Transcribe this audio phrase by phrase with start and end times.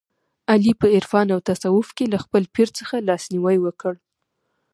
[0.51, 3.93] علي په عرفان او تصوف کې له خپل پیر څخه لاس نیوی وکړ.